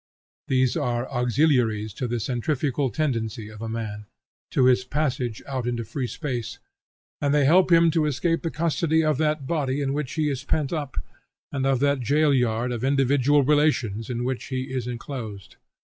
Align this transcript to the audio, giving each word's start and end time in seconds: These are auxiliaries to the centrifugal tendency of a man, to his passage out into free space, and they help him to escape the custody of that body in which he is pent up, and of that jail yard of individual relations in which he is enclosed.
These 0.47 0.75
are 0.75 1.07
auxiliaries 1.09 1.93
to 1.93 2.07
the 2.07 2.19
centrifugal 2.19 2.89
tendency 2.89 3.49
of 3.49 3.61
a 3.61 3.69
man, 3.69 4.07
to 4.49 4.65
his 4.65 4.83
passage 4.83 5.43
out 5.45 5.67
into 5.67 5.85
free 5.85 6.07
space, 6.07 6.57
and 7.21 7.35
they 7.35 7.45
help 7.45 7.71
him 7.71 7.91
to 7.91 8.07
escape 8.07 8.41
the 8.41 8.49
custody 8.49 9.03
of 9.05 9.19
that 9.19 9.45
body 9.45 9.79
in 9.79 9.93
which 9.93 10.13
he 10.13 10.27
is 10.27 10.43
pent 10.43 10.73
up, 10.73 10.97
and 11.51 11.67
of 11.67 11.79
that 11.81 11.99
jail 11.99 12.33
yard 12.33 12.71
of 12.71 12.83
individual 12.83 13.43
relations 13.43 14.09
in 14.09 14.23
which 14.23 14.45
he 14.45 14.73
is 14.73 14.87
enclosed. 14.87 15.57